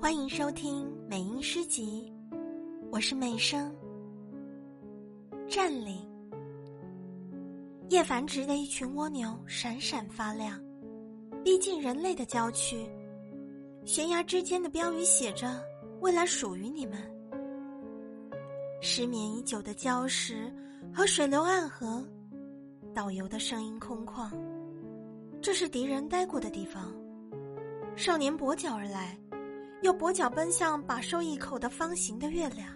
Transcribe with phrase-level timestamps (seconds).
[0.00, 2.12] 欢迎收听美音诗集，
[2.88, 3.74] 我是美声。
[5.48, 6.08] 占领
[7.88, 10.56] 叶繁殖的一群蜗牛闪闪发亮，
[11.42, 12.86] 逼近人类的郊区。
[13.84, 15.60] 悬崖之间的标语写着
[16.00, 16.96] ：“未来属于你们。”
[18.80, 20.48] 失眠已久的礁石
[20.94, 22.06] 和水流暗河，
[22.94, 24.30] 导游的声音空旷。
[25.42, 26.94] 这是敌人待过的地方。
[27.96, 29.18] 少年跛脚而来。
[29.82, 32.68] 又跛脚奔向把收一口的方形的月亮。